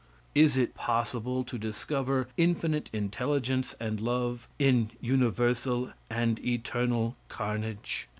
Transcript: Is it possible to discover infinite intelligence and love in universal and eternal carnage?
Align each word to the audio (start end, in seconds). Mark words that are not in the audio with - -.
Is 0.33 0.57
it 0.57 0.73
possible 0.73 1.43
to 1.43 1.59
discover 1.59 2.27
infinite 2.35 2.89
intelligence 2.91 3.75
and 3.79 3.99
love 4.01 4.47
in 4.57 4.89
universal 4.99 5.91
and 6.09 6.43
eternal 6.43 7.15
carnage? 7.29 8.07